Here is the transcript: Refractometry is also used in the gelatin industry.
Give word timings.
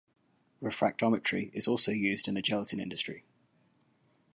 Refractometry 0.63 1.53
is 1.53 1.67
also 1.67 1.91
used 1.91 2.27
in 2.27 2.33
the 2.33 2.41
gelatin 2.41 2.79
industry. 2.79 3.23